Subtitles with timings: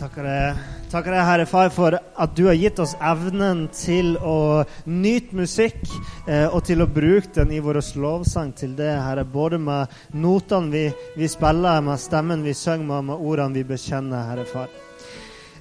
[0.00, 4.62] Takker deg, takker deg, Herre Far, for at du har gitt oss evnen til å
[4.88, 5.76] nyte musikk
[6.24, 9.26] eh, og til å bruke den i vår lovsang til det, Herre.
[9.28, 10.86] Både med notene vi,
[11.20, 14.72] vi spiller, med stemmen vi synger med, med ordene vi bekjenner, Herre Far.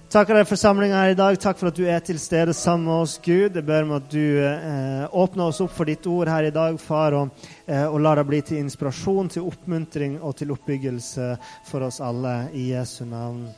[0.10, 1.36] Takker deg for samlinga her i dag.
[1.38, 3.54] Takk for at du er til stede sammen med oss, Gud.
[3.54, 6.80] Jeg ber om at du eh, åpner oss opp for ditt ord her i dag,
[6.82, 11.28] far, og, eh, og lar det bli til inspirasjon, til oppmuntring og til oppbyggelse
[11.70, 12.34] for oss alle.
[12.58, 13.52] I Jesu navn.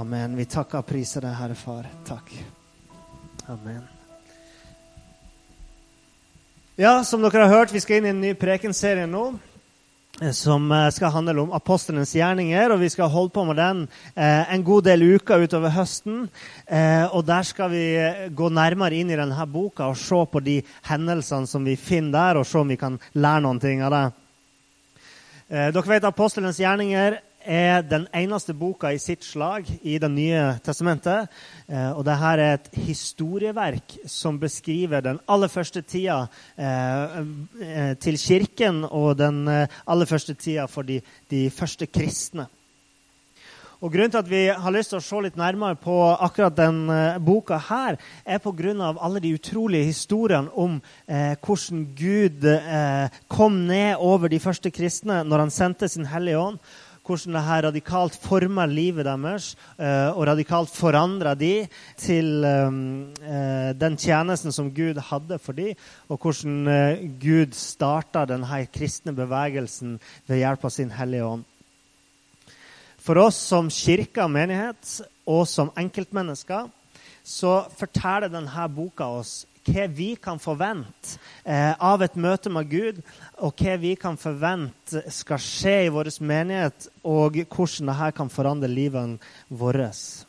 [0.00, 0.38] Amen.
[0.40, 1.90] Vi takker og priser deg, Herre Far.
[2.08, 2.32] Takk.
[3.52, 3.84] Amen.
[6.80, 9.26] Ja, som dere har hørt, vi skal inn i en ny prekenserie nå
[10.32, 12.72] som eh, skal handle om apostlenes gjerninger.
[12.72, 16.28] og Vi skal holde på med den eh, en god del uker utover høsten.
[16.66, 20.42] Eh, og Der skal vi eh, gå nærmere inn i denne boka og se på
[20.42, 20.60] de
[20.90, 24.04] hendelsene som vi finner der, og se om vi kan lære noen ting av det.
[25.48, 30.58] Eh, dere vet Apostlenes gjerninger er den eneste boka i sitt slag i Det nye
[30.64, 31.28] testamentet.
[31.68, 37.18] Eh, og dette er et historieverk som beskriver den aller første tida eh,
[37.62, 41.00] eh, til Kirken og den aller første tida for de,
[41.30, 42.48] de første kristne.
[43.78, 46.80] Og Grunnen til at vi har lyst til å se litt nærmere på akkurat den
[47.22, 47.94] boka, her,
[48.26, 48.94] er pga.
[48.98, 55.22] alle de utrolige historiene om eh, hvordan Gud eh, kom ned over de første kristne
[55.22, 56.58] når han sendte sin Hellige Ånd
[57.08, 61.52] hvordan dette radikalt former livet deres uh, og radikalt forandrer de
[61.96, 62.80] til um,
[63.24, 65.72] uh, den tjenesten som Gud hadde for dem,
[66.08, 69.96] og hvordan Gud starta denne kristne bevegelsen
[70.28, 71.46] ved hjelp av sin Hellige Ånd.
[73.00, 76.68] For oss som kirke og menighet og som enkeltmennesker
[77.24, 83.02] så forteller denne boka oss hva vi kan forvente eh, av et møte med Gud,
[83.44, 88.70] og hva vi kan forvente skal skje i vår menighet, og hvordan dette kan forandre
[88.72, 90.24] livet vårt.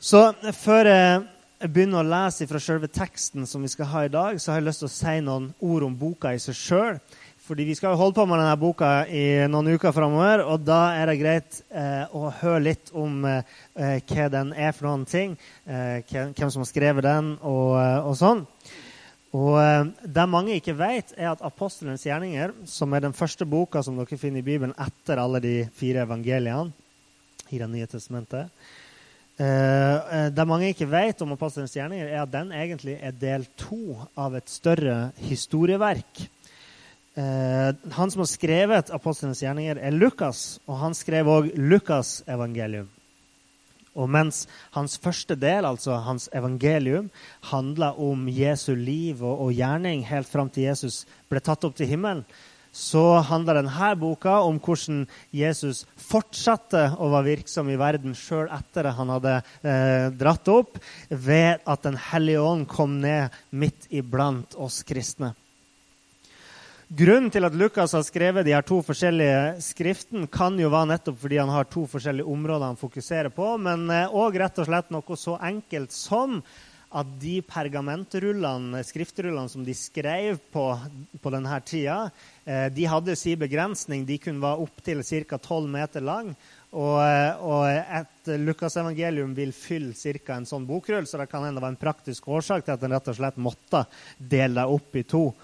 [0.00, 0.20] Så
[0.56, 4.54] før jeg begynner å lese fra selve teksten som vi skal ha i dag, så
[4.54, 7.00] har jeg lyst til å si noen ord om boka i seg sjøl.
[7.50, 10.92] Fordi vi skal jo holde på med denne boka i noen uker framover, og da
[10.94, 13.40] er det greit eh, å høre litt om eh,
[14.06, 15.34] hva den er for noen ting.
[15.66, 18.44] Eh, hvem som har skrevet den, og, eh, og sånn.
[19.34, 23.82] Og eh, Det mange ikke vet, er at Apostelens gjerninger, som er den første boka
[23.82, 26.70] som dere finner i Bibelen etter alle de fire evangeliene
[27.50, 28.46] i Det nye testamentet
[29.42, 34.04] eh, Det mange ikke vet om Apostelens gjerninger, er at den egentlig er del to
[34.14, 36.28] av et større historieverk
[37.18, 42.88] han som har skrevet apostlenes gjerninger, er Lukas, og han skrev òg Lukas' evangelium.
[43.98, 44.44] Og mens
[44.76, 47.10] hans første del, altså hans evangelium,
[47.50, 51.90] handla om Jesu liv og, og, gjerning helt fram til Jesus ble tatt opp til
[51.90, 52.22] himmelen,
[52.70, 55.02] så handler denne boka om hvordan
[55.34, 59.32] Jesus fortsatte å være virksom i verden sjøl etter at han hadde
[59.66, 60.78] eh, dratt opp,
[61.10, 65.34] ved at Den hellige ånd kom ned midt iblant oss kristne.
[66.90, 71.20] Grunnen til at Lukas har skrevet de her to forskjellige skriftene, kan jo være nettopp
[71.22, 75.18] fordi han har to forskjellige områder han fokuserer på, men òg rett og slett noe
[75.20, 76.40] så enkelt som
[76.90, 80.64] at de pergamentrullene, skriftrullene som de skrev på
[81.22, 82.10] på denne tida,
[82.44, 84.02] eh, de hadde sin begrensning.
[84.06, 85.38] De kunne være opptil ca.
[85.38, 86.34] 12 meter lang.
[86.72, 90.34] Og, eh, og et Lukasevangelium vil fylle ca.
[90.34, 93.08] en sånn bokrull, så det kan hende var en praktisk årsak til at en rett
[93.08, 93.86] og slett måtte
[94.18, 95.34] dele det opp i to.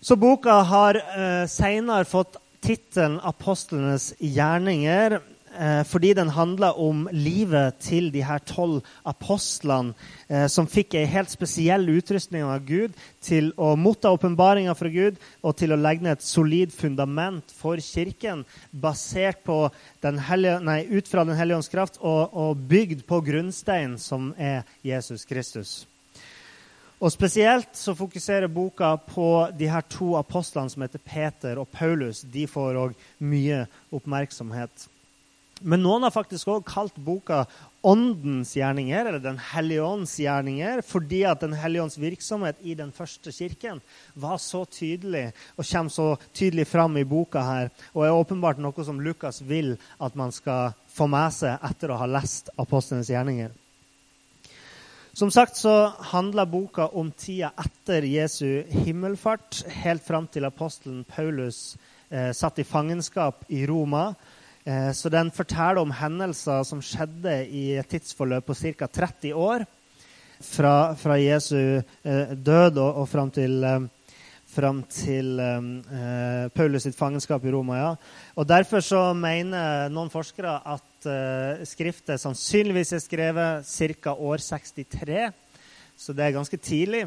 [0.00, 5.20] Så boka har eh, seinere fått tittelen 'Apostlenes gjerninger'
[5.58, 9.94] eh, fordi den handler om livet til de her tolv apostlene
[10.28, 12.92] eh, som fikk en helt spesiell utrustning av Gud
[13.24, 17.80] til å motta åpenbaringa fra Gud og til å legge ned et solid fundament for
[17.80, 19.70] Kirken basert på
[20.04, 24.34] den hellige, nei, ut fra Den hellige ånds kraft og, og bygd på grunnsteinen som
[24.36, 25.86] er Jesus Kristus.
[26.96, 32.22] Og Spesielt så fokuserer boka på de her to apostlene som heter Peter og Paulus.
[32.24, 34.86] De får òg mye oppmerksomhet.
[35.60, 37.44] Men noen har faktisk òg kalt boka
[37.86, 42.90] Åndens gjerninger, eller Den hellige ånds gjerninger, fordi at Den hellige ånds virksomhet i den
[42.92, 43.80] første kirken
[44.14, 48.84] var så tydelig og kommer så tydelig fram i boka her, og er åpenbart noe
[48.84, 53.52] som Lukas vil at man skal få med seg etter å ha lest apostlenes gjerninger.
[55.16, 61.78] Som sagt så handler boka om tida etter Jesu himmelfart, helt fram til apostelen Paulus
[62.12, 64.10] eh, satt i fangenskap i Roma.
[64.68, 68.90] Eh, så den forteller om hendelser som skjedde i et tidsforløp på ca.
[68.92, 69.64] 30 år.
[70.44, 74.12] Fra, fra Jesu eh, død og, og fram til, eh,
[74.52, 77.80] fram til eh, Paulus sitt fangenskap i Roma.
[77.80, 77.94] ja.
[78.36, 83.66] Og Derfor så mener noen forskere at eh, skriftet sannsynligvis er skrevet
[84.02, 84.12] ca.
[84.12, 85.32] år 63.
[85.96, 87.06] Så det er ganske tidlig.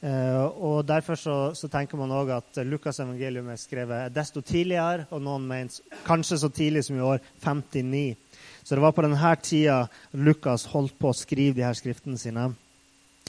[0.00, 5.08] Eh, og Derfor så, så tenker man òg at Lukas' evangelium er skrevet desto tidligere,
[5.10, 8.14] og noen mener kanskje så tidlig som i år 59.
[8.62, 9.80] Så det var på denne tida
[10.12, 12.52] Lukas holdt på å skrive de her skriftene sine,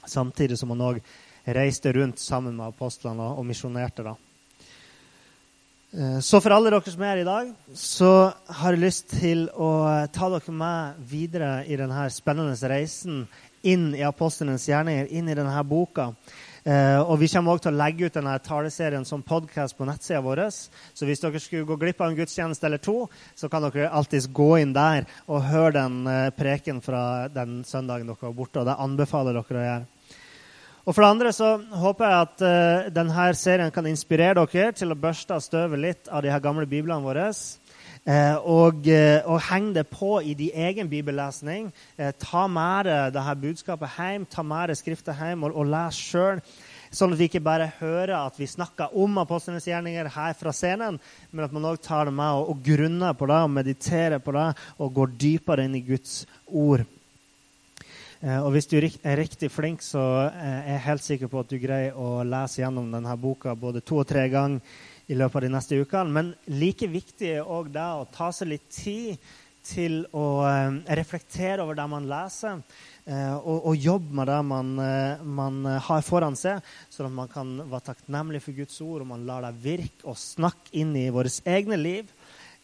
[0.06, 1.02] samtidig som han òg
[1.50, 4.04] reiste rundt sammen med apostlene og misjonerte.
[4.04, 4.18] da.
[5.92, 9.48] Eh, så for alle dere som er her i dag, så har jeg lyst til
[9.58, 9.72] å
[10.14, 13.24] ta dere med videre i denne spennende reisen
[13.66, 16.12] inn i apostlenes gjerninger, inn i denne boka.
[16.64, 20.22] Eh, og Vi kommer også til å legge ut denne taleserien som podkast på nettsida
[20.22, 20.46] vår.
[20.94, 24.30] Så hvis dere skulle gå glipp av en gudstjeneste eller to, så kan dere alltids
[24.30, 28.62] gå inn der og høre den eh, preken fra den søndagen dere var borte.
[28.62, 29.88] og Det anbefaler dere å gjøre.
[30.86, 31.50] Og For det andre så
[31.82, 36.08] håper jeg at uh, denne serien kan inspirere dere til å børste av støvet litt
[36.08, 37.28] av de her gamle biblene våre.
[38.08, 41.72] Uh, og, uh, og henge det på i din egen bibellesning.
[42.18, 46.40] ta med deg dette budskapet hjem, ta med deg Skriftet hjem og, og les sjøl.
[46.90, 50.98] Sånn at vi ikke bare hører at vi snakker om apostlenes gjerninger her fra scenen,
[51.30, 54.34] men at man òg tar det med og, og grunner på det og mediterer på
[54.34, 54.48] det
[54.80, 56.88] og går dypere inn i Guds ord.
[58.20, 61.52] Eh, og hvis du er riktig flink, så eh, er jeg helt sikker på at
[61.52, 64.60] du greier å lese gjennom denne boka både to og tre ganger
[65.10, 66.16] i løpet av de neste ukene.
[66.18, 69.30] Men like viktig er òg det å ta seg litt tid
[69.70, 72.64] til å eh, reflektere over det man leser,
[73.10, 74.68] og, og jobbe med det man,
[75.34, 76.60] man, har foran seg,
[76.94, 80.20] sånn at man kan være takknemlig for Guds ord, og man lar det virke og
[80.22, 82.12] snakke inn i vårt egne liv.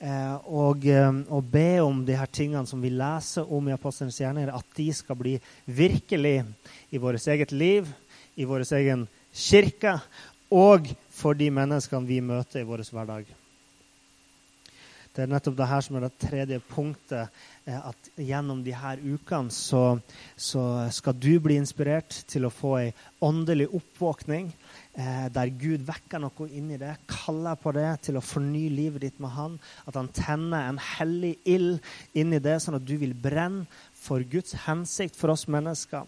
[0.06, 4.19] Eh, og, eh, og, be om de her tingene som vi leser om i Apostelens
[4.22, 5.34] gjerninger, at de skal bli
[5.66, 6.44] virkelig
[6.94, 7.90] i vårt eget liv,
[8.38, 9.96] i vår egen kirke
[10.54, 13.31] og for de menneskene vi møter i vår hverdag.
[15.16, 17.31] Det er nettopp det her som er det tredje punktet.
[17.66, 19.98] Eh, at gjennom de her ukene så,
[20.38, 22.90] så skal du bli inspirert til å få ei
[23.25, 24.51] åndelig oppvåkning
[24.97, 29.21] eh, der Gud vekker noe inni det, kaller på det til å fornye livet ditt
[29.24, 29.57] med Han.
[29.86, 31.80] At han tenner en hellig ild
[32.18, 33.65] inni det, sånn at du vil brenne
[34.06, 36.06] for Guds hensikt for oss mennesker.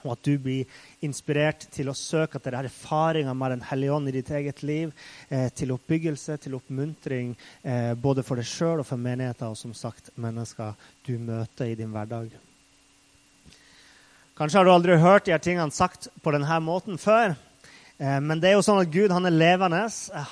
[0.00, 0.68] Og at du blir
[1.04, 4.94] inspirert til å søke etter erfaringer med Den hellige ånd i ditt eget liv.
[5.28, 9.74] Eh, til oppbyggelse, til oppmuntring, eh, både for deg sjøl og for menigheter, og som
[9.74, 10.74] sagt mennesker
[11.04, 12.30] du møter i din hverdag.
[14.40, 17.36] Kanskje har du aldri hørt de her tingene sagt på denne måten før.
[18.00, 19.82] Eh, men det er jo sånn at Gud han er levende.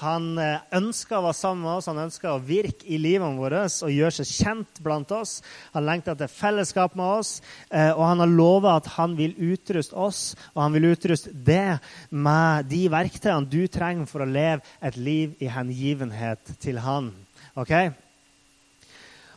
[0.00, 3.82] Han eh, ønsker å være sammen med oss, han ønsker å virke i livet vårt
[3.84, 5.38] og gjøre seg kjent blant oss.
[5.74, 7.34] Han lengter etter fellesskap med oss,
[7.68, 10.22] eh, og han har lova at han vil utruste oss
[10.54, 11.78] og han vil utruste det
[12.10, 17.10] med de verktøyene du trenger for å leve et liv i hengivenhet til han.
[17.58, 17.74] Ok?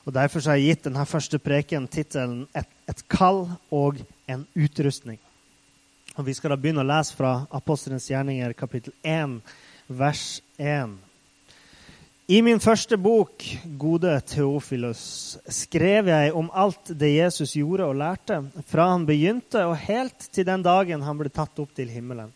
[0.08, 5.20] Og Derfor har jeg gitt denne første preken tittelen et, 'Et kall og en utrustning'.
[6.20, 9.38] Og Vi skal da begynne å lese fra Apostelens gjerninger, kapittel 1,
[9.88, 10.98] vers 1.
[12.32, 13.46] I min første bok,
[13.80, 19.78] Gode Theofilus, skrev jeg om alt det Jesus gjorde og lærte, fra han begynte og
[19.86, 22.36] helt til den dagen han ble tatt opp til himmelen.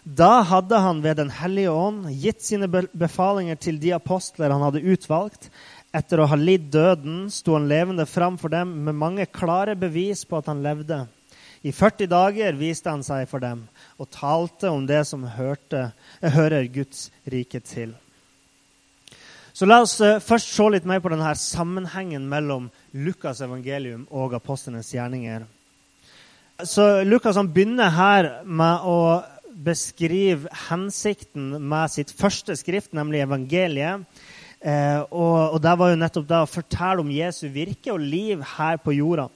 [0.00, 4.86] Da hadde han ved Den hellige ånd gitt sine befalinger til de apostler han hadde
[4.88, 5.50] utvalgt.
[5.92, 10.24] Etter å ha lidd døden sto han levende fram for dem med mange klare bevis
[10.24, 11.04] på at han levde.
[11.60, 13.66] I 40 dager viste han seg for dem
[14.00, 15.90] og talte om det som hørte,
[16.22, 17.92] hører Guds rike til.
[19.52, 24.32] Så La oss eh, først se litt mer på denne sammenhengen mellom Lukas' evangelium og
[24.38, 25.44] apostlenes gjerninger.
[26.64, 34.06] Så Lukas begynner her med å beskrive hensikten med sitt første skrift, nemlig evangeliet.
[34.60, 38.40] Eh, og, og Det var jo nettopp det å fortelle om Jesu virke og liv
[38.56, 39.28] her på jorda.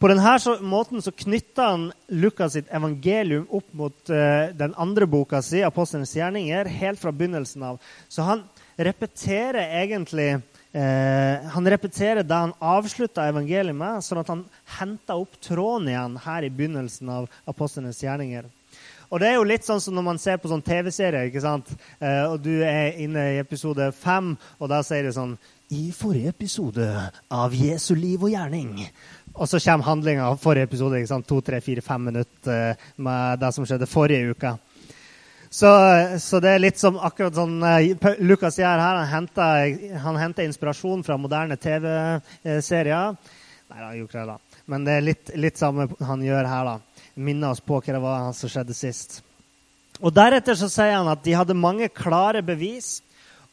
[0.00, 5.42] På denne måten så knytter han Lukas sitt evangelium opp mot uh, den andre boka
[5.44, 7.82] si, 'Apostelens gjerninger', helt fra begynnelsen av.
[8.08, 8.46] Så han
[8.80, 10.30] repeterer egentlig
[10.72, 14.46] eh, han repeterer det han avslutta evangeliet med, sånn at han
[14.78, 18.48] henter opp tråden igjen her i begynnelsen av Apostlenes gjerninger.
[19.10, 21.72] Og det er jo litt sånn som når man ser på sånn TV-serie, ikke sant?
[21.98, 25.34] Eh, og du er inne i episode fem, og da sier det sånn
[25.74, 26.86] I forrige episode
[27.30, 28.76] av Jesu liv og gjerning
[29.34, 30.98] og så kommer handlinga av forrige episode.
[30.98, 31.28] ikke sant?
[31.28, 34.56] To, tre, fire, fem minutter eh, med det som skjedde forrige uke.
[35.50, 35.70] Så,
[36.22, 39.00] så, det er litt som akkurat sånn uh, Lukas gjør her.
[39.00, 43.16] Han henter, han henter inspirasjon fra moderne TV-serier.
[43.70, 44.62] Nei, han gjorde ikke det, da.
[44.70, 46.70] Men det er litt, litt samme han gjør her.
[46.70, 47.04] da.
[47.18, 49.20] Minner oss på hva det var som skjedde sist.
[50.00, 53.00] Og Deretter så sier han at de hadde mange klare bevis,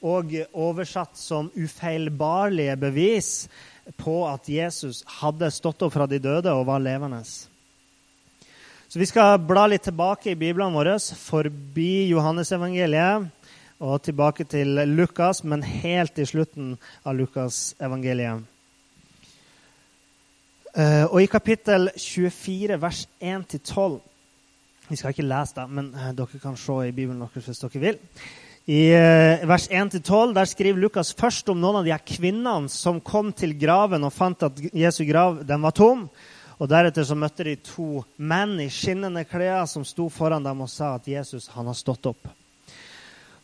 [0.06, 3.32] og oversatt som ufeilbarlige bevis
[3.96, 7.22] på at Jesus hadde stått opp fra de døde og var levende.
[7.24, 13.28] Så Vi skal bla litt tilbake i Bibelen vår, forbi Johannesevangeliet
[13.80, 18.46] og tilbake til Lukas, men helt i slutten av Lukas-evangeliet.
[20.78, 24.00] Eh, og i kapittel 24, vers 1-12
[24.90, 27.82] Vi skal ikke lese det, men eh, dere kan se i Bibelen deres hvis dere
[27.82, 27.98] vil.
[28.68, 32.98] I eh, vers 1-12 der skriver Lukas først om noen av de her kvinnene som
[33.00, 36.10] kom til graven og fant at Jesu grav den var tom.
[36.60, 40.68] Og Deretter så møtte de to menn i skinnende klær som sto foran dem og
[40.74, 42.28] sa at Jesus han har stått opp.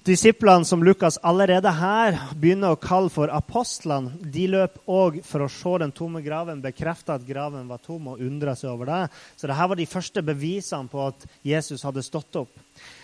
[0.04, 5.48] Disiplene som Lukas allerede her begynner å kalle for apostlene, de løp òg for å
[5.48, 9.00] se den tomme graven, bekrefte at graven var tom, og undre seg over det.
[9.40, 12.52] Så dette var de første bevisene på at Jesus hadde stått opp.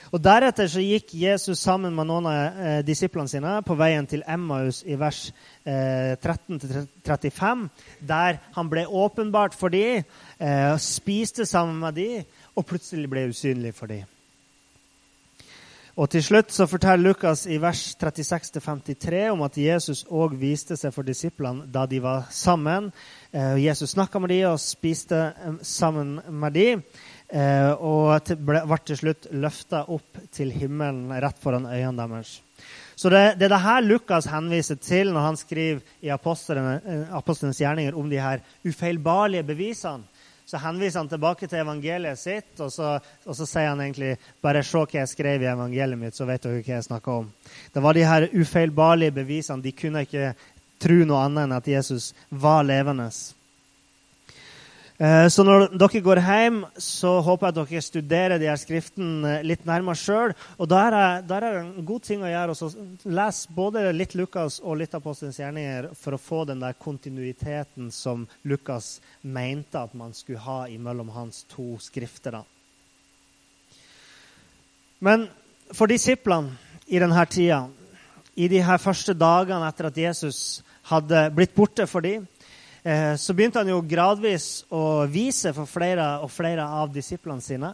[0.09, 4.23] Og Deretter så gikk Jesus sammen med noen av eh, disiplene sine på veien til
[4.25, 5.27] Emmaus i vers
[5.63, 7.65] eh, 13-35,
[8.09, 10.07] der han ble åpenbart for dem,
[10.39, 14.07] eh, spiste sammen med dem, og plutselig ble usynlig for dem.
[15.99, 20.93] Og til slutt så forteller Lukas i vers 36-53 om at Jesus òg viste seg
[20.95, 22.87] for disiplene da de var sammen.
[23.33, 26.83] Eh, Jesus snakka med dem og spiste eh, sammen med dem.
[27.29, 32.39] Eh, og ble, til slutt løfta opp til himmelen rett foran øynene deres.
[32.98, 36.15] Så det, det, er det her Lukas henviser til når han skriver i eh,
[37.13, 40.03] apostlenes gjerninger om de her ufeilbarlige bevisene.
[40.50, 44.63] Så henviser han tilbake til evangeliet sitt, og så, og så sier han egentlig bare
[44.65, 47.27] se hva jeg skrev i evangeliet mitt, så vet dere hva jeg snakker om.
[47.69, 49.62] Det var de her ufeilbarlige bevisene.
[49.62, 50.31] De kunne ikke
[50.81, 53.12] tro noe annet enn at Jesus var levende.
[54.99, 59.37] Eh, så når dere går hjem, så håper jeg at dere studerer de her skriftene
[59.47, 60.33] litt nærmere sjøl.
[60.59, 62.67] Og da er, det, en god ting å gjøre også.
[63.07, 68.25] Les både litt Lukas og litt Apostelens gjerninger for å få den der kontinuiteten som
[68.43, 72.35] Lukas mente at man skulle ha imellom hans to skrifter.
[72.35, 72.43] Da.
[74.99, 75.29] Men
[75.71, 76.59] for disiplene
[76.91, 77.61] i denne tida,
[78.35, 80.59] i de her første dagene etter at Jesus
[80.91, 82.38] hadde blitt borte for dem, Eh,
[83.19, 87.74] så begynte han jo gradvis å vise for flere og flere av disiplene sine.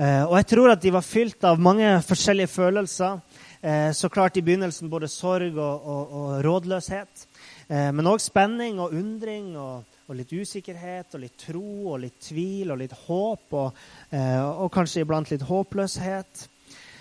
[0.00, 3.18] Eh, og jeg tror at de var fylt av mange forskjellige følelser.
[3.60, 7.26] Eh, så klart i begynnelsen både sorg og, og, og rådløshet.
[7.70, 12.72] Men òg spenning og undring og, og, litt usikkerhet og litt tro og litt tvil
[12.74, 13.54] og litt håp.
[13.54, 16.48] Og kanskje iblant litt håpløshet.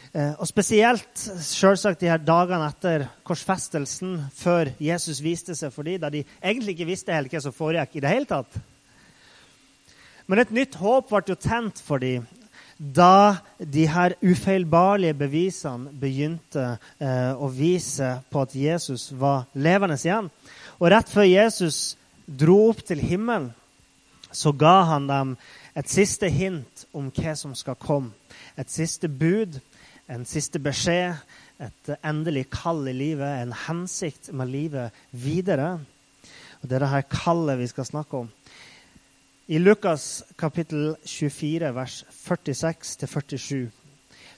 [0.09, 5.99] Eh, og spesielt selvsagt de her dagene etter korsfestelsen, før Jesus viste seg for dem,
[6.01, 8.59] da de egentlig ikke visste helt hva som foregikk i det hele tatt.
[10.29, 12.25] Men et nytt håp ble jo tent for dem
[12.79, 20.29] da de her ufeilbarlige bevisene begynte eh, å vise på at Jesus var levende igjen.
[20.79, 23.51] Og rett før Jesus dro opp til himmelen,
[24.31, 25.35] så ga han dem
[25.75, 28.13] et siste hint om hva som skal komme.
[28.55, 29.59] Et siste bud
[30.09, 31.17] en siste beskjed,
[31.59, 35.77] et endelig kall i livet, en hensikt med livet videre.
[36.61, 38.29] Og Det er dette kallet vi skal snakke om.
[39.49, 43.69] I Lukas kapittel 24, vers 46-47,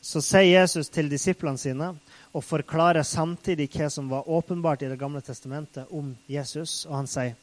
[0.01, 1.91] så sier Jesus til disiplene sine
[2.31, 6.85] og forklarer samtidig hva som var åpenbart i Det gamle testamentet om Jesus.
[6.85, 7.35] Og han sier,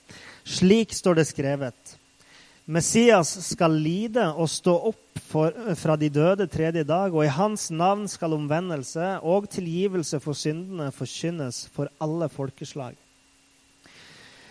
[0.45, 1.99] slik står det skrevet.
[2.67, 7.69] Messias skal lide og stå opp for, fra de døde tredje dag, og i hans
[7.71, 12.97] navn skal omvendelse og tilgivelse for syndene forkynnes for alle folkeslag.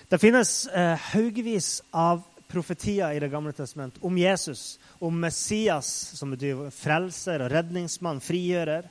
[0.08, 6.32] Det finnes eh, haugevis av profetier i Det gamle testament om Jesus, om Messias, som
[6.32, 8.88] betyr frelser og redningsmann, frigjører.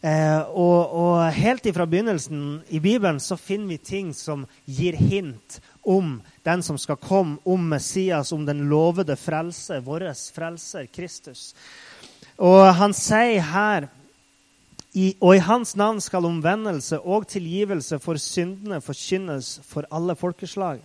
[0.00, 5.58] Eh, og, og, helt ifra begynnelsen i Bibelen så finner vi ting som gir hint
[5.84, 6.16] om
[6.46, 11.54] den som skal komme, om Messias, om den lovede frelse, vår frelser, Kristus.
[12.40, 13.88] Og han sier her
[14.92, 20.80] i, og i hans navn skal omvendelse og tilgivelse for syndene forkynnes for alle folkeslag.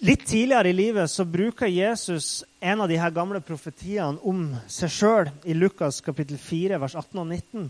[0.00, 4.92] Litt tidligere i livet så bruker Jesus en av de her gamle profetiene om seg
[4.94, 7.66] sjøl i Lukas kapittel 4, vers 18 og 19,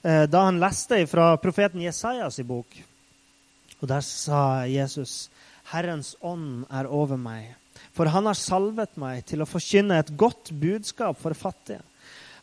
[0.00, 2.78] eh, da han leste fra profeten Jesajas bok.
[3.82, 5.28] Og Der sa Jesus,
[5.70, 7.54] 'Herrens ånd er over meg',
[7.92, 11.82] for han har salvet meg til å forkynne et godt budskap for fattige.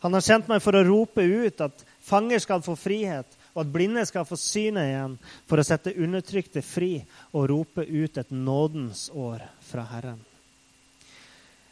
[0.01, 3.73] Han har sendt meg for å rope ut at fanger skal få frihet, og at
[3.73, 9.09] blinde skal få synet igjen, for å sette undertrykte fri og rope ut et nådens
[9.13, 10.19] år fra Herren.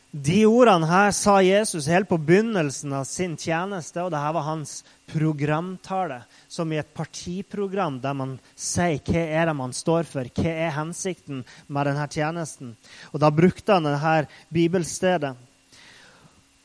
[0.09, 4.79] De ordene her sa Jesus helt på begynnelsen av sin tjeneste, og dette var hans
[5.11, 10.55] programtale, som i et partiprogram der man sier hva er det man står for, hva
[10.65, 12.73] er hensikten med denne tjenesten.
[13.13, 15.35] Og Da brukte han dette bibelstedet.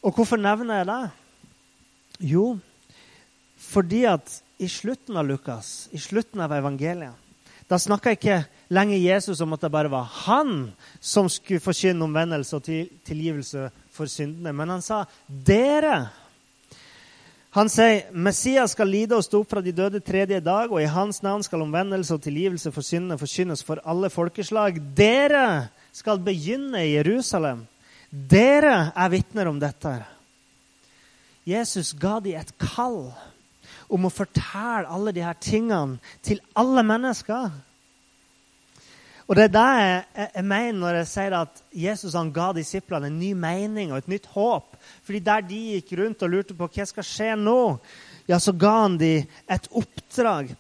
[0.01, 1.03] Og hvorfor nevner jeg det?
[2.33, 2.47] Jo,
[3.61, 7.13] fordi at i slutten av Lukas, i slutten av evangeliet,
[7.69, 12.57] da snakker ikke lenger Jesus om at det bare var han som skulle forkynne omvendelse
[12.57, 12.65] og
[13.05, 16.09] tilgivelse for syndene, men han sa 'dere'.
[17.55, 20.91] Han sier Messias skal lide og stå opp fra de døde tredje dag, og i
[20.91, 24.81] hans navn skal omvendelse og tilgivelse for syndene forkynnes for alle folkeslag.
[24.97, 27.63] Dere skal begynne i Jerusalem.
[28.11, 29.95] Dere er vitner om dette.
[31.47, 33.13] Jesus ga dem et kall
[33.93, 37.53] om å fortelle alle disse tingene til alle mennesker.
[39.25, 43.09] Og Det er det jeg, jeg, mener når jeg sier at Jesus han ga disiplene
[43.09, 44.77] en ny mening og et nytt håp.
[45.07, 47.61] Fordi Der de gikk rundt og lurte på hva skal skje nå,
[48.29, 50.53] ja, så ga han dem et oppdrag.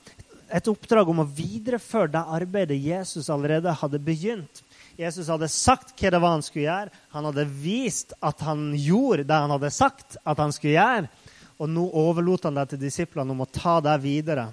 [0.54, 4.62] Et oppdrag om å videreføre det arbeidet Jesus allerede hadde begynt.
[4.96, 7.04] Jesus hadde sagt hva det var han skulle gjøre.
[7.16, 11.08] Han hadde vist at han gjorde det han hadde sagt at han skulle gjøre.
[11.60, 14.48] Og nå overlot han det til disiplene om å ta det videre.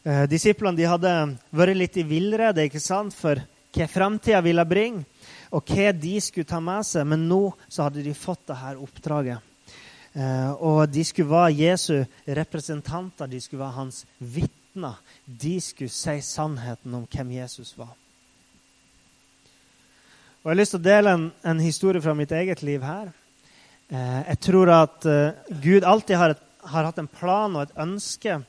[0.00, 1.10] Eh, disiplene de hadde
[1.52, 3.36] vært litt i villrede ikke sant, for
[3.70, 5.04] hva framtida ville bringe,
[5.52, 7.04] og hva de skulle ta med seg.
[7.10, 9.44] Men nå så hadde de fått dette oppdraget.
[10.16, 14.96] Eh, og de skulle være Jesu representanter, de skulle være hans vitner.
[15.26, 17.92] De skulle si sannheten om hvem Jesus var.
[20.40, 23.12] Og Jeg har lyst til å dele en, en historie fra mitt eget liv her.
[23.92, 25.04] Eh, jeg tror at
[25.60, 28.40] Gud alltid har, et, har hatt en plan og et ønske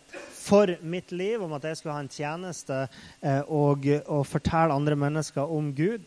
[0.41, 2.79] for mitt liv, om at jeg skulle ha en tjeneste
[3.21, 6.03] eh, og, og, fortelle andre mennesker om Gud.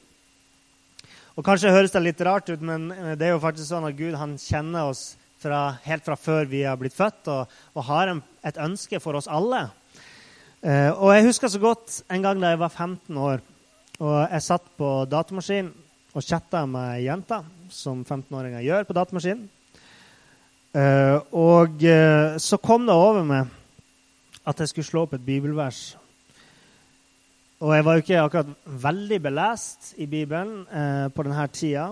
[1.34, 3.98] Og Kanskje høres det litt rart ut, men eh, det er jo faktisk sånn at
[3.98, 5.14] Gud han kjenner oss
[5.44, 9.18] fra, helt fra før vi har blitt født, og, og har en, et ønske for
[9.18, 9.66] oss alle.
[10.64, 13.42] Eh, og Jeg husker så godt en gang da jeg var 15 år,
[14.00, 15.68] og jeg satt på datamaskin
[16.14, 17.42] og chatta med jenta,
[17.74, 19.44] som 15-åringer gjør på datamaskin.
[20.74, 23.50] Uh, og uh, så kom det over meg
[24.44, 25.94] at jeg skulle slå opp et bibelvers.
[27.64, 28.50] Og jeg var jo ikke akkurat
[28.82, 31.86] veldig belest i Bibelen eh, på denne tida.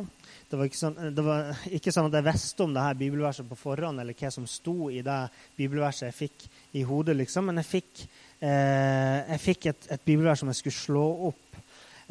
[0.50, 3.56] Det var, sånn, det var, ikke sånn, at jeg visste om det her bibelverset på
[3.56, 5.20] forhånd, eller hva som sto i det
[5.56, 6.44] bibelverset jeg fikk
[6.76, 7.48] i hodet, liksom.
[7.48, 8.02] Men jeg fikk,
[8.44, 11.56] eh, jeg fikk et, et, bibelvers som jeg skulle slå opp.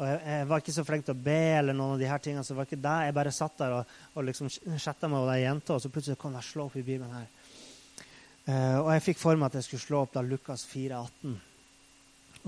[0.00, 2.24] Og jeg, jeg, var ikke så flink til å be, eller noen av de her
[2.24, 2.96] tingene, så det var ikke det.
[3.06, 6.34] Jeg bare satt der og, og liksom chatta med ei jente, og så plutselig kom
[6.40, 7.30] jeg slå opp i Bibelen her.
[8.42, 11.34] Eh, og jeg fikk for meg at jeg skulle slå opp da Lukas 4, 18.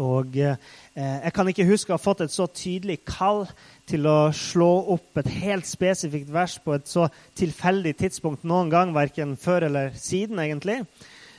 [0.02, 0.56] Og eh,
[0.96, 3.44] jeg kan ikke huske å ha fått et så tydelig kall
[3.86, 7.06] til å slå opp et helt spesifikt vers på et så
[7.38, 10.80] tilfeldig tidspunkt noen gang, verken før eller siden, egentlig.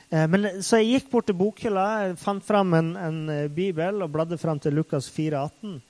[0.08, 4.40] Eh, men, så jeg gikk bort til bokhylla, fant fram en, en bibel og bladde
[4.40, 5.82] fram til Lukas 4, 18.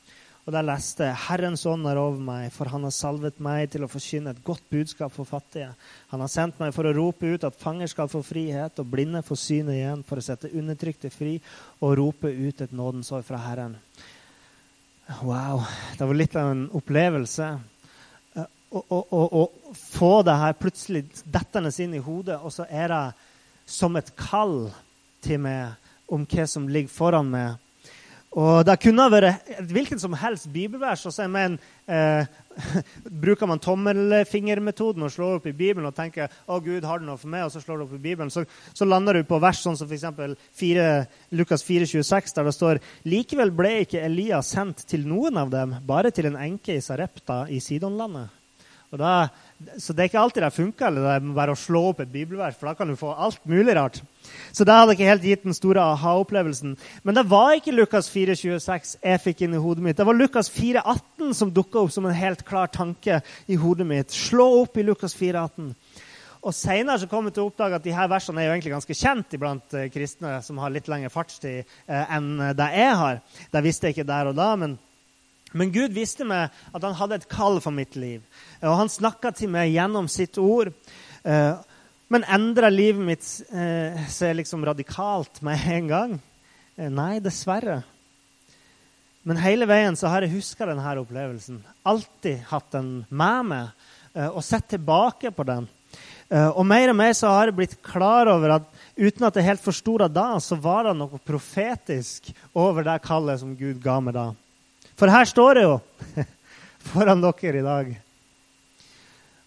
[0.45, 3.81] Og der leste jeg Herrens ånd er over meg, for han har salvet meg til
[3.85, 5.71] å forkynne et godt budskap for fattige.
[6.11, 9.23] Han har sendt meg for å rope ut at fanger skal få frihet, og blinde
[9.25, 11.39] få syne igjen, for å sette undertrykte fri
[11.79, 13.73] og rope ut et nådens år fra Herren.
[15.25, 15.65] Wow.
[15.97, 17.49] Det var litt av en opplevelse.
[18.75, 23.03] Å få det her plutselig dettende inn i hodet, og så er det
[23.65, 24.67] som et kall
[25.25, 25.73] til meg
[26.13, 27.55] om hva som ligger foran meg
[28.35, 31.05] og Det kunne vært et hvilket som helst bibelvers.
[31.05, 32.25] og så men, eh,
[33.23, 37.17] Bruker man tommelfingermetoden og slår opp i Bibelen og tenker å Gud har det noe
[37.17, 38.43] for meg, og så slår du opp i Bibelen, så,
[38.73, 41.07] så lander du på vers sånn som f.eks.
[41.31, 46.11] Lukas 4,26, der det står Likevel ble ikke Elias sendt til noen av dem, bare
[46.11, 48.31] til en enke i Sarepta i Sidonlandet.
[48.91, 51.81] Og da, så det er ikke alltid det funker eller det er bare å slå
[51.91, 54.01] opp et bibelvers, for da kan du få alt mulig rart.
[54.51, 56.73] Så det hadde ikke helt gitt den store aha-opplevelsen.
[57.07, 59.97] Men det var ikke Lukas 4,26 jeg fikk inn i hodet mitt.
[59.97, 64.11] Det var Lukas 4,18 som dukka opp som en helt klar tanke i hodet mitt.
[64.11, 65.71] Slå opp i Lukas 4,18.
[66.45, 68.97] Og Senere kom jeg til å oppdage at de her versene er jo egentlig ganske
[68.97, 73.23] kjent iblant eh, kristne som har litt lengre fartstid eh, enn det jeg har.
[73.55, 74.75] Det visste jeg ikke der og da, men
[75.55, 78.23] men Gud visste meg at han hadde et kall for mitt liv.
[78.59, 80.73] Og han snakka til meg gjennom sitt ord.
[81.23, 81.53] Eh,
[82.11, 86.17] men endra livet mitt eh, seg liksom radikalt med en gang?
[86.75, 87.79] Eh, nei, dessverre.
[89.25, 91.63] Men hele veien så har jeg huska denne opplevelsen.
[91.87, 95.65] Alltid hatt den med meg og sett tilbake på den.
[96.55, 99.63] Og mer og mer så har jeg blitt klar over at uten at jeg helt
[99.65, 104.15] forsto det da, så var det noe profetisk over det kallet som Gud ga meg
[104.15, 104.29] da.
[104.95, 105.75] For her står det jo
[106.91, 107.91] foran dere i dag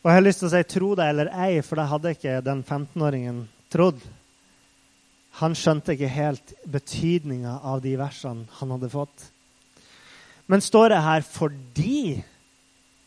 [0.03, 2.35] Og jeg har lyst til å si 'tro det eller ei', for det hadde ikke
[2.45, 3.41] den 15-åringen
[3.73, 3.99] trodd.
[5.41, 9.27] Han skjønte ikke helt betydninga av de versene han hadde fått.
[10.47, 11.99] Men står det her fordi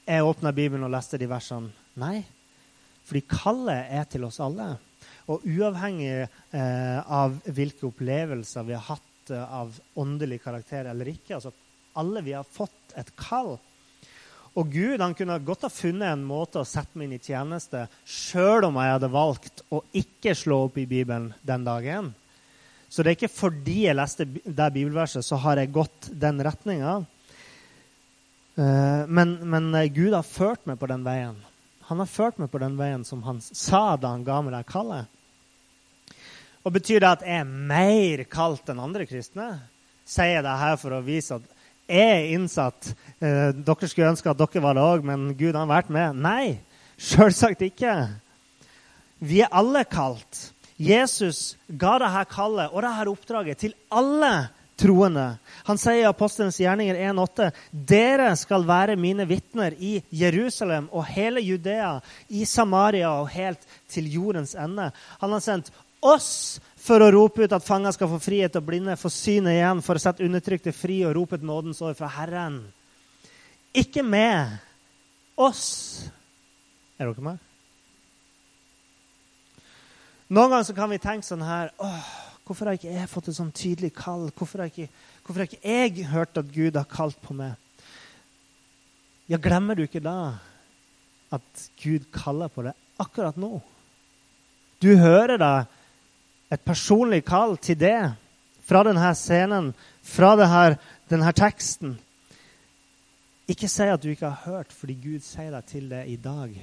[0.06, 1.72] jeg åpna Bibelen og leste de versene?
[1.96, 2.22] Nei.
[3.08, 4.76] Fordi kallet er til oss alle.
[5.32, 11.40] Og uavhengig eh, av hvilke opplevelser vi har hatt eh, av åndelig karakter eller ikke
[11.40, 11.54] altså
[12.00, 13.58] Alle vi har fått et kall.
[14.60, 17.86] Og Gud han kunne godt ha funnet en måte å sette meg inn i tjeneste
[18.04, 22.12] sjøl om jeg hadde valgt å ikke slå opp i Bibelen den dagen.
[22.92, 26.98] Så det er ikke fordi jeg leste det bibelverset, så har jeg gått den retninga.
[28.60, 31.38] Eh, men, men, Gud har ført meg på den veien.
[31.88, 34.66] Han har ført meg på den veien som han sa da han ga meg det
[34.68, 35.08] kallet.
[36.62, 39.48] Og Betyr det at jeg er mer kalt enn andre kristne?
[40.04, 41.48] Sier jeg det her for å vise at
[41.92, 42.94] er innsatt.
[43.20, 46.18] Eh, dere skulle ønske at dere var det òg, men Gud har vært med.
[46.24, 46.58] Nei,
[46.98, 47.96] selvsagt ikke.
[49.22, 50.48] Vi er alle kalt.
[50.82, 54.50] Jesus ga dette kallet og dette oppdraget til alle
[54.82, 55.28] troende.
[55.68, 61.44] Han sier i Apostelens gjerninger 1,8.: Dere skal være mine vitner i Jerusalem og hele
[61.46, 62.00] Judea,
[62.30, 64.90] i Samaria og helt til jordens ende.
[65.22, 68.98] Han har sendt oss for å rope ut at fanger skal få frihet og blinde
[68.98, 72.64] få synet igjen, for å sette undertrykte fri og rope et nådens år fra Herren.
[73.78, 74.58] Ikke med
[75.40, 76.10] oss.
[76.98, 77.48] Er dere med?
[80.32, 82.12] Noen ganger kan vi tenke sånn her åh,
[82.52, 84.26] Hvorfor har ikke jeg fått et sånn tydelig kall?
[84.36, 84.90] Hvorfor har, ikke,
[85.24, 87.54] hvorfor har ikke jeg hørt at Gud har kalt på meg?
[89.32, 90.34] Ja, glemmer du ikke da
[91.32, 93.62] at Gud kaller på deg akkurat nå?
[94.84, 95.52] Du hører da
[96.52, 98.14] et personlig kall til det
[98.68, 99.72] fra denne scenen,
[100.04, 100.78] fra denne,
[101.10, 101.96] denne teksten.
[103.52, 106.56] Ikke si at du ikke har hørt, fordi Gud sier deg til det i dag.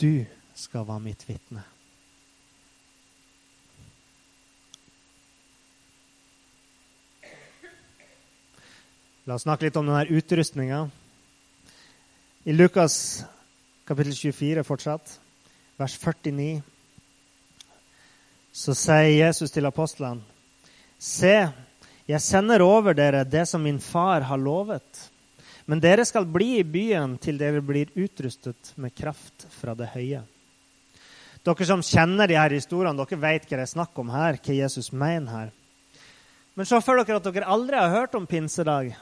[0.00, 0.24] Du
[0.56, 1.64] skal være mitt vitne.
[9.26, 10.84] La oss snakke litt om denne utrustninga.
[12.46, 13.24] I Lukas
[13.86, 15.16] kapittel 24 fortsatt,
[15.78, 16.75] vers 49
[18.56, 20.24] så sier Jesus til apostlene.:
[20.98, 21.48] Se,
[22.08, 25.02] jeg sender over dere det som min far har lovet.
[25.66, 30.22] Men dere skal bli i byen til dere blir utrustet med kraft fra det høye.
[31.44, 34.56] Dere som kjenner de her historiene, dere vet hva det er snakk om her, hva
[34.56, 35.50] Jesus mener her.
[36.56, 38.94] Men så føler dere at dere aldri har hørt om pinsedag.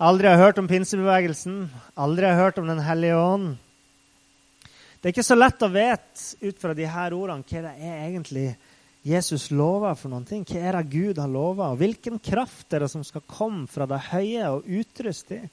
[0.00, 1.68] Aldri har hørt om pinsebevegelsen,
[2.00, 3.56] aldri har hørt om Den hellige ånd.
[5.04, 7.98] Det er ikke så lett å vite ut fra de her ordene hva det er
[8.06, 8.44] egentlig
[9.04, 10.46] Jesus lover for noen ting.
[10.48, 11.66] Hva er det Gud har lova?
[11.76, 15.50] Hvilken kraft er det som skal komme fra det høye og utruste i?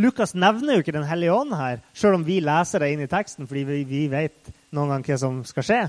[0.00, 3.10] Lukas nevner jo ikke Den hellige ånd her, sjøl om vi leser det inn i
[3.12, 5.82] teksten fordi vi, vi vet noen gang hva som skal skje.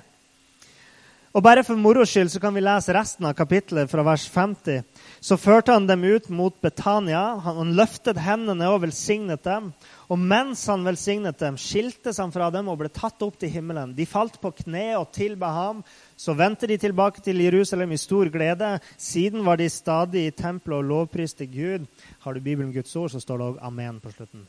[1.35, 4.85] Og Bare for moro skyld så kan vi lese resten av kapittelet fra vers 50.
[5.19, 7.35] Så førte han dem ut mot Betania.
[7.43, 9.73] Han løftet hendene og velsignet dem.
[10.07, 13.91] Og mens han velsignet dem, skiltes han fra dem og ble tatt opp til himmelen.
[13.97, 15.81] De falt på kne og tilba ham.
[16.15, 18.71] Så vendte de tilbake til Jerusalem i stor glede.
[18.95, 21.83] Siden var de stadig i tempelet og lovpriste Gud.
[22.23, 24.47] Har du Bibelen Guds ord, så står det òg 'Amen' på slutten.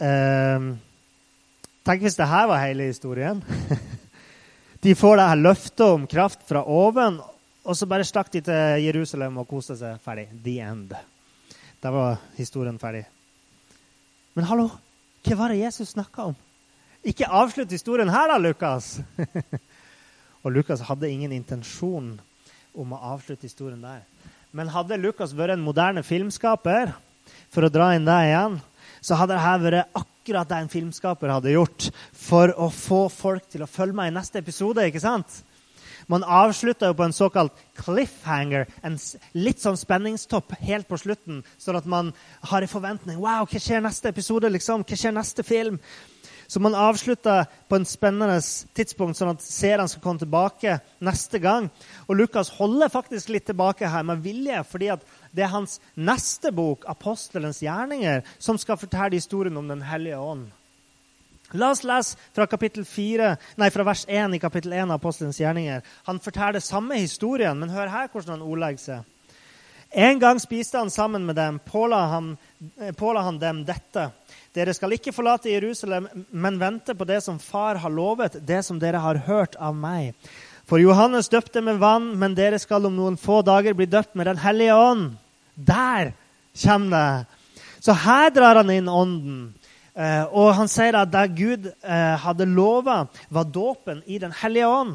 [0.00, 0.76] Uh,
[1.90, 3.40] tenk hvis det her var hele historien.
[4.84, 7.18] de får det her løftet om kraft fra oven,
[7.66, 9.98] og så bare stakk de til Jerusalem og koste seg.
[10.04, 10.28] Ferdig.
[10.44, 10.94] The end.
[11.82, 13.02] Der var historien ferdig.
[14.38, 14.68] Men hallo,
[15.26, 16.38] hva var det Jesus snakka om?
[17.02, 19.00] Ikke avslutt historien her, da, Lukas!
[20.44, 22.12] og Lukas hadde ingen intensjon
[22.76, 24.04] om å avslutte historien der.
[24.54, 26.94] Men hadde Lukas vært en moderne filmskaper,
[27.50, 28.60] for å dra inn det igjen,
[29.02, 33.62] så hadde dette vært akkurat det en filmskaper hadde gjort for å få folk til
[33.62, 34.84] å følge med i neste episode.
[34.86, 35.44] ikke sant?
[36.08, 38.96] Man avslutta jo på en såkalt cliffhanger, en
[39.32, 42.12] litt sånn spenningstopp helt på slutten, sånn at man
[42.50, 43.20] har en forventning.
[43.20, 44.50] Wow, hva skjer neste episode?
[44.50, 44.82] liksom?
[44.82, 45.78] Hva skjer neste film?
[46.50, 48.40] Så man avslutta på en spennende
[48.74, 51.68] tidspunkt, sånn at seerne skal komme tilbake neste gang.
[52.08, 54.88] Og Lukas holder faktisk litt tilbake her med vilje, fordi
[55.32, 60.50] det er hans neste bok, 'Apostelens gjerninger', som skal fortelle historien om Den hellige ånd.
[61.52, 65.82] La oss lese fra, 4, nei, fra vers 1 i kapittel 1 av Apostelens gjerninger.
[66.06, 69.04] Han forteller samme historien, men hør her hvordan han ordlegger seg.
[69.90, 72.36] En gang spiste han sammen med dem, påla han,
[72.78, 74.12] eh, påla han dem dette.
[74.54, 78.78] Dere skal ikke forlate Jerusalem, men vente på det som Far har lovet, det som
[78.78, 80.14] dere har hørt av meg.
[80.70, 84.28] For Johannes døpte med vann, men dere skal om noen få dager bli døpt med
[84.30, 85.16] Den hellige ånd.
[85.54, 86.12] Der
[86.54, 87.38] kommer det!
[87.82, 89.40] Så her drar han inn ånden.
[89.98, 94.68] Eh, og han sier at det Gud eh, hadde lova, var dåpen i Den hellige
[94.68, 94.94] ånd.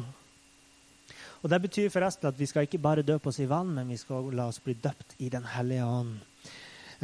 [1.42, 4.00] Og Det betyr forresten at vi skal ikke bare døpe oss i vann, men vi
[4.00, 6.16] skal la oss bli døpt i Den hellige ånd.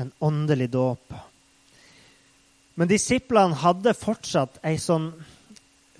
[0.01, 1.13] En åndelig dåp.
[2.81, 5.13] Men disiplene hadde fortsatt ei sånn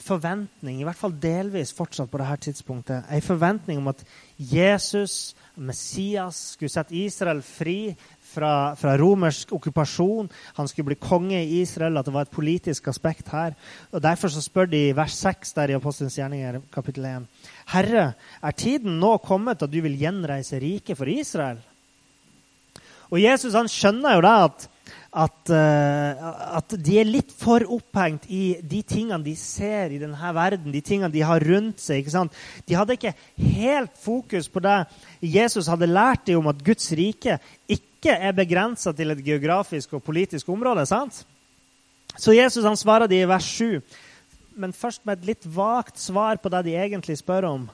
[0.03, 4.03] forventning, i hvert fall delvis fortsatt på dette tidspunktet, ei forventning om at
[4.37, 7.95] Jesus, Messias, skulle sette Israel fri
[8.33, 10.31] fra, fra, romersk okkupasjon.
[10.59, 13.57] Han skulle bli konge i Israel, at det var et politisk aspekt her.
[13.93, 17.29] Og Derfor så spør de i vers 6 der i Apostelens gjerninger, kapittel 1.
[17.75, 18.07] Herre,
[18.43, 21.61] er tiden nå kommet at du vil gjenreise riket for Israel?
[23.13, 24.69] Og Jesus han skjønner jo da at
[25.13, 30.33] at, uh, at, de er litt for opphengt i de tingene de ser i denne
[30.37, 32.09] verden, de tingene de har rundt seg.
[32.69, 34.79] De hadde ikke helt fokus på det
[35.21, 37.37] Jesus hadde lært dem om at Guds rike
[37.69, 40.87] ikke er begrensa til et geografisk og politisk område.
[40.87, 41.25] sant?
[42.17, 43.81] Så Jesus han svarer de i vers 7,
[44.57, 47.71] men først med et litt vagt svar på det de egentlig spør om.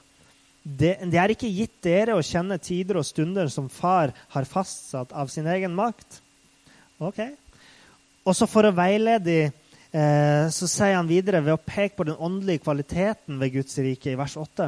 [0.63, 5.13] Det, det er ikke gitt dere å kjenne tider og stunder som far har fastsatt
[5.15, 6.19] av sin egen makt.
[6.99, 7.19] Ok.
[8.27, 12.19] Og så for å veilede eh, så sier han videre ved å peke på den
[12.19, 14.67] åndelige kvaliteten ved Guds rike i vers 8.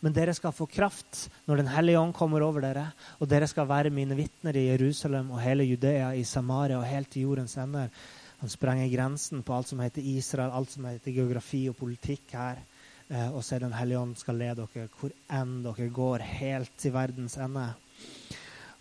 [0.00, 2.86] Men dere skal få kraft når Den hellige ånd kommer over dere,
[3.20, 7.10] og dere skal være mine vitner i Jerusalem og hele Judea, i Samaria og helt
[7.12, 7.92] til jordens ender.
[8.40, 12.60] Han sprenger grensen på alt som heter Israel, alt som heter geografi og politikk her.
[13.08, 16.72] Eh, og så er Den hellige ånd skal lede dere hvor enn dere går, helt
[16.80, 17.68] til verdens ende.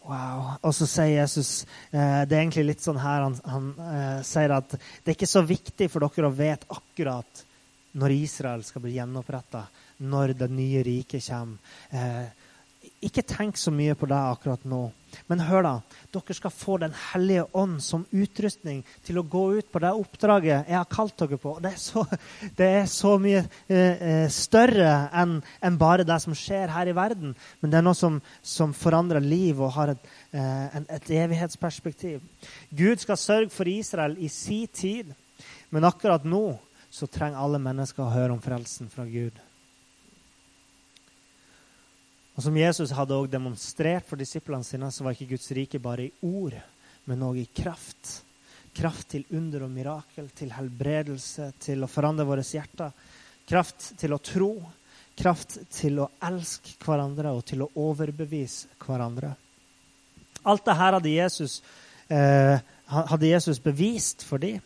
[0.06, 0.52] Wow.
[0.62, 4.54] Og så sier Jesus eh, Det er egentlig litt sånn her han, han eh, sier
[4.54, 7.42] at det er ikke så viktig for dere å vite akkurat
[7.96, 9.64] når Israel skal bli gjenoppretta,
[10.04, 11.78] når det nye riket kommer.
[11.90, 12.26] Eh,
[13.08, 14.84] ikke tenk så mye på det akkurat nå.
[15.28, 15.74] Men hør, da.
[16.14, 20.70] Dere skal få Den hellige ånd som utrustning til å gå ut på det oppdraget
[20.70, 21.56] jeg har kalt dere på.
[21.64, 22.06] Det er så,
[22.60, 26.96] det er så mye eh, eh større enn en bare det som skjer her i
[26.98, 27.36] verden.
[27.62, 32.22] Men det er noe som, som forandrer liv og har et, eh, et evighetsperspektiv.
[32.70, 35.12] Gud skal sørge for Israel i sin tid,
[35.70, 36.58] men akkurat nå
[36.90, 39.36] så trenger alle mennesker å høre om frelsen fra Gud.
[42.36, 46.10] Og Som Jesus hadde også demonstrert for disiplene sine, så var ikke Guds rike bare
[46.10, 46.58] i ord,
[47.08, 48.22] men òg i kraft.
[48.76, 52.92] Kraft til under og mirakel, til helbredelse, til å forandre våre hjerter.
[53.48, 54.52] Kraft til å tro,
[55.16, 59.32] kraft til å elske hverandre og til å overbevise hverandre.
[60.46, 61.62] Alt dette hadde Jesus,
[62.10, 64.60] eh, hadde Jesus bevist for dem.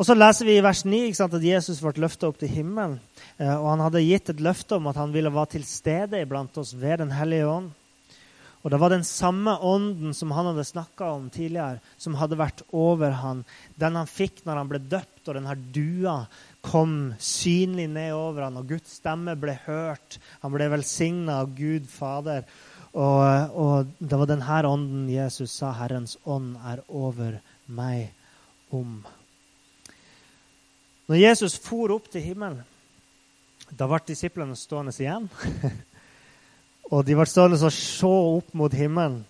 [0.00, 2.94] Og så leser vi i vers 9 sant, at Jesus ble løfta opp til himmelen.
[3.36, 6.56] Eh, og han hadde gitt et løfte om at han ville være til stede iblant
[6.56, 7.68] oss ved Den hellige ånd.
[8.62, 12.64] Og det var den samme ånden som han hadde snakka om tidligere, som hadde vært
[12.72, 13.44] over han.
[13.76, 16.16] Den han fikk når han ble døpt, og denne dua
[16.64, 20.16] kom synlig ned over han, og Guds stemme ble hørt.
[20.40, 22.48] Han ble velsigna av Gud Fader.
[22.96, 28.12] Og, og, det var denne ånden Jesus sa, 'Herrens ånd er over meg
[28.72, 29.19] om'.
[31.10, 32.62] Når Jesus for opp til himmelen,
[33.74, 35.24] da ble disiplene stående igjen.
[36.94, 39.24] og de ble stående og se opp mot himmelen.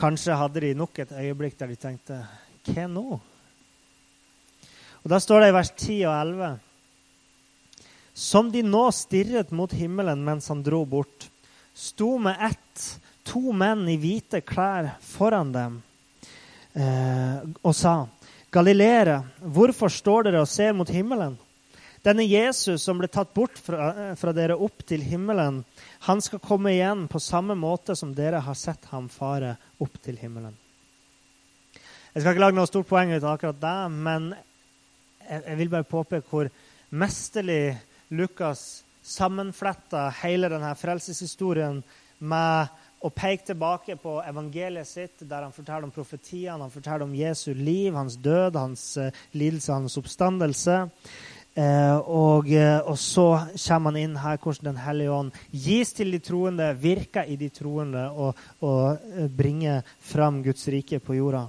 [0.00, 2.22] Kanskje hadde de nok et øyeblikk der de tenkte
[2.70, 3.20] Hva nå?
[5.02, 6.58] Og Da står det i vers 10 og 11
[8.14, 11.28] Som de nå stirret mot himmelen mens han dro bort,
[11.76, 12.88] sto med ett
[13.28, 15.82] to menn i hvite klær foran dem
[16.72, 18.06] eh, og sa
[18.50, 21.36] Galileere, hvorfor står dere og ser mot himmelen?
[22.06, 25.60] Denne Jesus som ble tatt bort fra, fra, dere opp til himmelen,
[26.06, 30.16] han skal komme igjen på samme måte som dere har sett ham fare opp til
[30.20, 30.54] himmelen.
[32.14, 34.30] Jeg skal ikke lage noe stort poeng ut av akkurat det, men
[35.28, 36.48] jeg vil bare påpeke hvor
[36.96, 37.76] mesterlig
[38.16, 41.82] Lukas sammenfletta hele denne frelseshistorien
[42.18, 47.14] med og peker tilbake på evangeliet sitt, der han forteller om profetiene, han forteller om
[47.14, 50.78] Jesu liv, hans død, hans uh, lidelse, hans oppstandelse.
[51.58, 53.24] Eh, og, uh, og, så
[53.56, 57.48] kommer han inn her hvordan Den hellige ånd gis til de troende, virker i de
[57.50, 59.00] troende og, og
[59.34, 61.48] bringer fram Guds rike på jorda.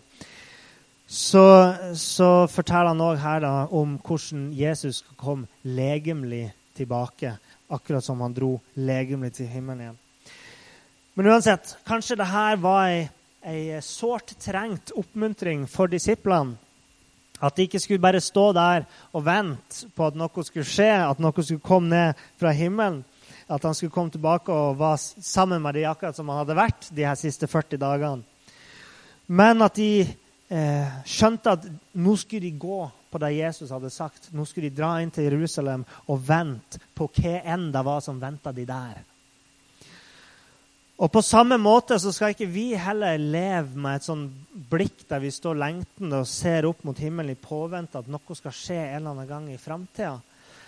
[1.05, 1.45] Så,
[1.93, 7.35] så forteller han òg her da, om hvordan Jesus kom legemlig tilbake,
[7.69, 9.97] akkurat som han dro legemlig til himmelen igjen.
[11.19, 12.99] Men uansett, kanskje dette var ei,
[13.43, 16.53] ei sårt trengt oppmuntring for disiplene.
[17.43, 21.19] At de ikke skulle bare stå der og vente på at noe skulle skje, at
[21.19, 23.01] noe skulle komme ned fra himmelen.
[23.51, 26.87] At han skulle komme tilbake og være sammen med de akkurat som han hadde vært
[26.95, 28.23] de her siste 40 dagene.
[29.27, 31.67] Men at de eh, skjønte at
[31.99, 32.79] nå skulle de gå
[33.11, 34.31] på det Jesus hadde sagt.
[34.31, 38.23] Nå skulle de dra inn til Jerusalem og vente på hva enn det var som
[38.23, 39.08] venta de der.
[40.99, 44.25] Og på samme måte så skal ikke vi heller leve med et sånn
[44.69, 48.55] blikk der vi står lengtende og ser opp mot himmelen i påvente at noe skal
[48.55, 50.17] skje en eller annen gang i framtida.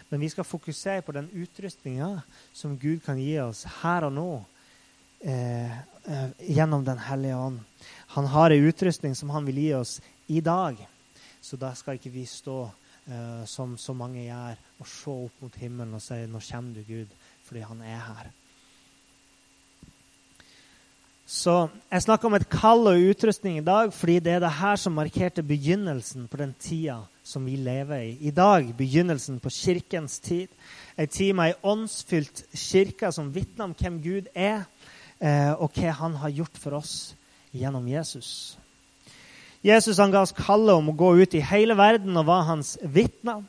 [0.07, 2.13] Men vi skal fokusere på den utrustninga
[2.55, 4.29] som Gud kan gi oss her og nå
[5.19, 7.59] eh, eh, gjennom Den hellige ånd.
[8.15, 9.97] Han har ei utrustning som han vil gi oss
[10.31, 10.79] i dag.
[11.43, 15.55] Så da skal ikke vi stå eh, som så mange gjør, og se opp mot
[15.59, 18.31] himmelen og si 'Nå kommer du, Gud', fordi han er her.
[21.31, 24.75] Så Jeg snakker om et kall og utrustning i dag fordi det er det her
[24.75, 28.17] som markerte begynnelsen på den tida som vi lever i.
[28.27, 30.51] I dag begynnelsen på kirkens tid.
[30.99, 34.65] Ei tid med ei åndsfylt kirke som vitner om hvem Gud er,
[35.21, 37.15] eh, og hva han har gjort for oss
[37.55, 38.57] gjennom Jesus.
[39.63, 42.75] Jesus han ga oss kallet om å gå ut i hele verden og var hans
[42.83, 43.39] vitner.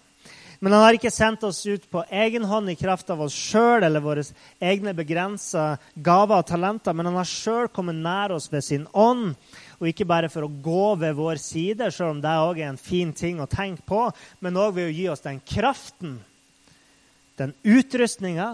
[0.62, 3.82] Men han har ikke sendt oss ut på egen hånd i kraft av oss sjøl
[3.82, 4.22] eller våre
[4.62, 9.32] egne begrensa gaver og talenter, men han har sjøl kommet nær oss ved sin ånd.
[9.80, 12.78] Og ikke bare for å gå ved vår side, sjøl om det òg er en
[12.78, 14.04] fin ting å tenke på,
[14.38, 16.20] men òg ved å gi oss den kraften,
[17.42, 18.52] den utrustninga,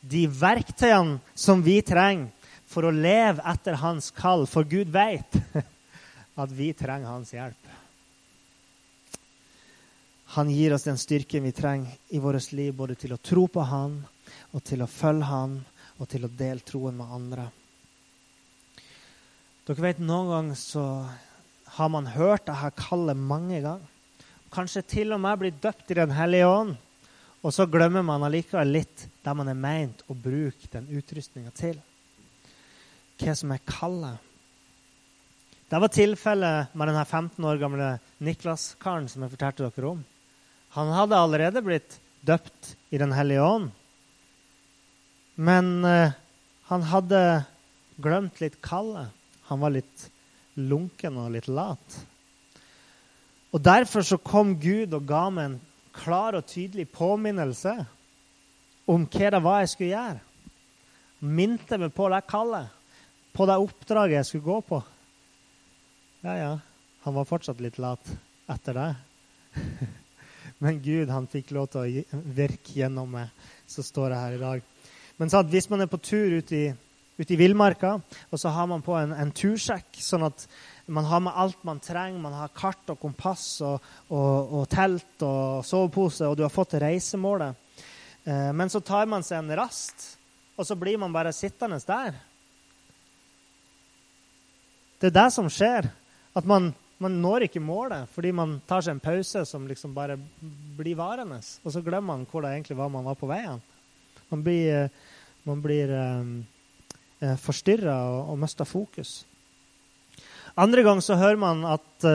[0.00, 2.32] de verktøyene som vi trenger
[2.72, 4.46] for å leve etter hans kall.
[4.48, 5.36] For Gud veit
[6.40, 7.79] at vi trenger hans hjelp.
[10.30, 13.64] Han gir oss den styrken vi trenger i vårt liv, både til å tro på
[13.66, 13.96] Han
[14.54, 15.56] og til å følge Han
[15.98, 17.46] og til å dele troen med andre.
[19.66, 20.84] Dere vet, Noen ganger så
[21.76, 23.90] har man hørt dette kallet mange ganger.
[24.54, 26.78] Kanskje til og med blitt døpt i Den hellige ånd.
[27.42, 31.78] Og så glemmer man allikevel litt der man er meint å bruke den utrustninga til.
[33.20, 34.26] Hva som er kallet.
[35.70, 37.92] Det var tilfellet med denne 15 år gamle
[38.26, 40.06] Niklas-karen som jeg fortalte dere om.
[40.76, 43.70] Han hadde allerede blitt døpt i Den hellige ånd.
[45.34, 46.12] Men uh,
[46.68, 47.20] han hadde
[47.98, 49.10] glemt litt kallet.
[49.48, 50.06] Han var litt
[50.54, 51.96] lunken og litt lat.
[53.50, 55.60] Og Derfor så kom Gud og ga meg en
[55.96, 57.72] klar og tydelig påminnelse
[58.90, 60.20] om hva det var jeg skulle gjøre.
[61.20, 62.70] Minte meg på det kallet,
[63.34, 64.80] på det oppdraget jeg skulle gå på.
[66.24, 66.52] Ja, ja,
[67.04, 68.12] han var fortsatt litt lat
[68.50, 68.90] etter det.
[70.60, 73.32] Men Gud han fikk lov til å virke gjennom meg.
[73.68, 74.64] Så står jeg her i dag.
[75.20, 76.66] Men så hvis man er på tur ute i,
[77.20, 77.94] ut i villmarka,
[78.28, 80.44] og så har man på en, en tursjekk, sånn at
[80.90, 82.20] man har med alt man trenger.
[82.20, 86.76] Man har kart og kompass og, og, og telt og sovepose, og du har fått
[86.82, 87.56] reisemålet.
[88.24, 90.10] Eh, men så tar man seg en rast,
[90.60, 92.18] og så blir man bare sittende der.
[95.00, 95.88] Det er det som skjer.
[96.36, 96.70] At man
[97.00, 100.18] man når ikke målet fordi man tar seg en pause som liksom bare
[100.78, 101.40] blir varende.
[101.64, 103.62] Og så glemmer man hvor det egentlig var man var på veien.
[104.30, 105.16] Man blir, eh,
[105.48, 106.34] man blir um,
[107.20, 109.24] eh, forstyrra og, og mister fokus.
[110.60, 112.06] Andre gang så hører man at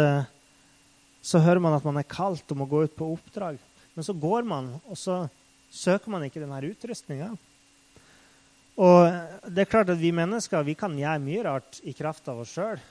[1.26, 3.58] så hører man at man er kalt om å gå ut på oppdrag.
[3.96, 5.24] Men så går man, og så
[5.74, 7.32] søker man ikke denne utrustninga.
[8.76, 12.44] Og det er klart at vi mennesker vi kan gjøre mye rart i kraft av
[12.44, 12.82] oss sjøl.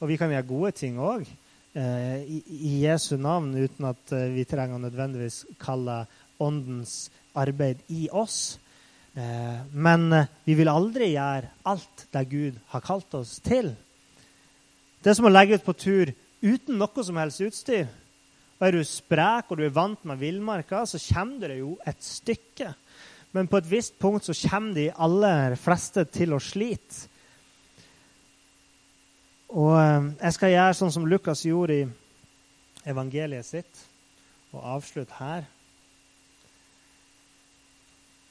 [0.00, 4.28] Og vi kan gjøre gode ting òg eh, i, i, Jesu navn, uten at eh,
[4.34, 6.02] vi trenger å nødvendigvis kalle
[6.42, 7.06] åndens
[7.36, 8.58] arbeid i oss.
[9.16, 13.72] Eh, men eh, vi vil aldri gjøre alt det Gud har kalt oss til.
[15.00, 16.12] Det er som å legge ut på tur
[16.44, 17.88] uten noe som helst utstyr.
[18.56, 22.04] Og Er du sprek og du er vant med villmarka, så kommer det jo et
[22.04, 22.72] stykke.
[23.32, 27.08] Men på et visst punkt så kommer de aller fleste til å slite.
[29.56, 31.82] Og eh, jeg skal gjøre sånn som Lukas gjorde i
[32.90, 33.82] evangeliet sitt,
[34.50, 35.44] og avslutte her.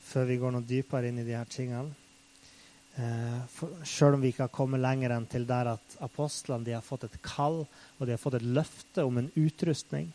[0.03, 1.93] Før vi går noe dypere inn i de her tingene.
[2.99, 6.83] Eh, Sjøl om vi ikke har kommet lenger enn til der at apostlene de har
[6.83, 10.11] fått et kall og de har fått et løfte om en utrustning.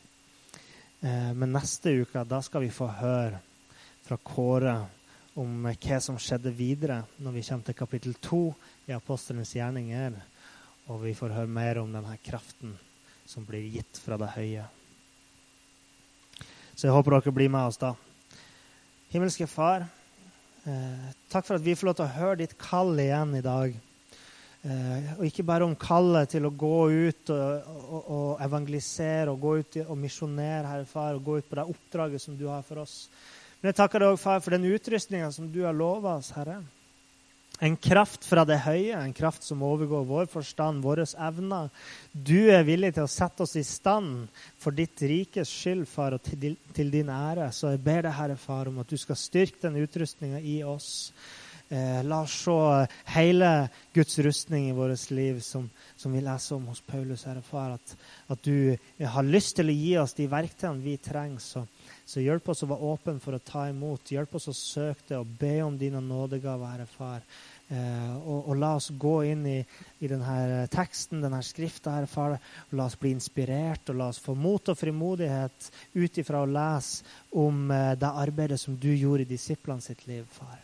[1.00, 3.40] Eh, men neste uke da skal vi få høre
[4.04, 4.76] fra Kåre
[5.40, 8.42] om hva som skjedde videre når vi kommer til kapittel to
[8.88, 10.20] i apostlenes gjerninger
[10.90, 12.74] og vi får høre mer om denne kraften
[13.28, 14.64] som blir gitt fra det høye.
[16.74, 17.92] Så jeg håper dere blir med oss da.
[19.12, 19.84] Himmelske Far,
[20.66, 23.76] eh, takk for at vi får lov til å høre ditt kall igjen i dag.
[24.60, 29.40] Eh, og ikke bare om kallet til å gå ut og, og, og evangelisere og
[29.40, 32.66] gå ut og misjonere, Herre Far, og gå ut på det oppdraget som du har
[32.66, 33.06] for oss.
[33.60, 36.58] Men jeg takker deg òg, Far, for den utrustninga som du har lova oss, Herre.
[37.60, 41.68] En kraft fra det høye, en kraft som overgår vår forstand, våre evner.
[42.12, 44.30] Du er villig til å sette oss i stand
[44.60, 46.56] for ditt rikes skyld, far, og til,
[46.94, 47.50] din ære.
[47.52, 51.12] Så jeg ber deg, Herre Far, om at du skal styrke den utrustninga i oss.
[51.68, 52.56] Eh, la oss se
[53.12, 53.52] hele
[53.92, 55.68] Guds rustning i vårt liv, som,
[56.00, 57.26] som, vi leser om hos Paulus.
[57.28, 57.96] Herre Far, at,
[58.32, 58.72] at du
[59.04, 61.44] har lyst til å gi oss de verktøyene vi trenger.
[61.44, 61.66] Så,
[62.10, 64.10] så hjelp oss å være åpen for å ta imot.
[64.10, 67.22] Hjelp oss å søke det og be om dine nådegaver, Herre Far.
[67.70, 69.58] Eh, og, og, la oss gå inn i,
[70.02, 72.34] i denne teksten, denne skrifta, Herre far.
[72.66, 76.50] Og la oss bli inspirert, og la oss få mot og frimodighet ut ifra å
[76.50, 77.06] lese
[77.38, 80.58] om eh, det arbeidet som du gjorde i disiplene sitt liv, far.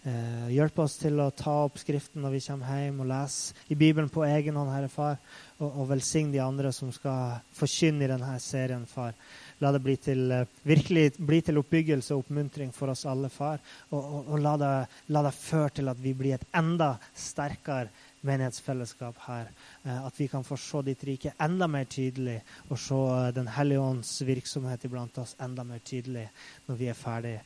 [0.00, 3.76] Eh, hjelp oss til å ta opp Skriften når vi kommer hjem, og lese i
[3.76, 5.18] Bibelen på egen hånd, Herre Far.
[5.58, 9.18] Og, og velsign de andre som skal forkynne i denne serien, far.
[9.60, 13.60] La det bli til, eh, virkelig bli til oppbyggelse og oppmuntring for oss alle, far.
[13.90, 14.70] Og, og, og la, det,
[15.12, 17.90] la, det, føre til at vi blir et enda sterkere
[18.26, 19.50] menighetsfellesskap her.
[19.84, 22.38] Eh, at vi kan få se ditt rike enda mer tydelig,
[22.68, 26.28] og se eh, Den hellige ånds virksomhet iblant oss enda mer tydelig
[26.68, 27.36] når vi er ferdig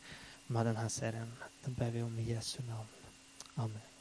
[0.48, 1.34] med denne serien.
[1.64, 2.94] Det ber vi om Jesu navn.
[3.56, 3.93] Amen.